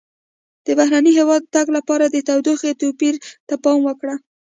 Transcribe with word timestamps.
د 0.65 0.67
بهرني 0.79 1.11
هېواد 1.19 1.41
د 1.45 1.49
تګ 1.55 1.67
لپاره 1.77 2.05
د 2.09 2.15
تودوخې 2.27 2.71
توپیر 2.81 3.15
ته 3.47 3.53
پام 3.63 3.79
وکړه. 3.85 4.15